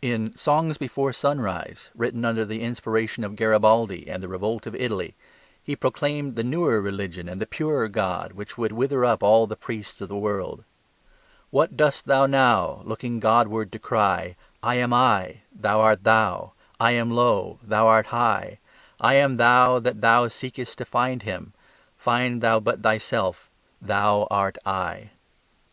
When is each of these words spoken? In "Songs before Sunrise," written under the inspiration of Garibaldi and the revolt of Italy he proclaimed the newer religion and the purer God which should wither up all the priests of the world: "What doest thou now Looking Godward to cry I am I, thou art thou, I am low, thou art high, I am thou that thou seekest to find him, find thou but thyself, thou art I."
In 0.00 0.36
"Songs 0.36 0.78
before 0.78 1.12
Sunrise," 1.12 1.90
written 1.96 2.24
under 2.24 2.44
the 2.44 2.60
inspiration 2.62 3.24
of 3.24 3.34
Garibaldi 3.34 4.08
and 4.08 4.22
the 4.22 4.28
revolt 4.28 4.64
of 4.64 4.76
Italy 4.76 5.16
he 5.60 5.74
proclaimed 5.74 6.36
the 6.36 6.44
newer 6.44 6.80
religion 6.80 7.28
and 7.28 7.40
the 7.40 7.48
purer 7.48 7.88
God 7.88 8.32
which 8.34 8.54
should 8.54 8.70
wither 8.70 9.04
up 9.04 9.24
all 9.24 9.48
the 9.48 9.56
priests 9.56 10.00
of 10.00 10.08
the 10.08 10.16
world: 10.16 10.62
"What 11.50 11.76
doest 11.76 12.04
thou 12.04 12.26
now 12.26 12.82
Looking 12.84 13.18
Godward 13.18 13.72
to 13.72 13.80
cry 13.80 14.36
I 14.62 14.76
am 14.76 14.92
I, 14.92 15.38
thou 15.52 15.80
art 15.80 16.04
thou, 16.04 16.52
I 16.78 16.92
am 16.92 17.10
low, 17.10 17.58
thou 17.60 17.88
art 17.88 18.06
high, 18.06 18.60
I 19.00 19.14
am 19.14 19.36
thou 19.36 19.80
that 19.80 20.00
thou 20.00 20.28
seekest 20.28 20.78
to 20.78 20.84
find 20.84 21.24
him, 21.24 21.54
find 21.96 22.40
thou 22.40 22.60
but 22.60 22.84
thyself, 22.84 23.50
thou 23.80 24.28
art 24.30 24.58
I." 24.64 25.10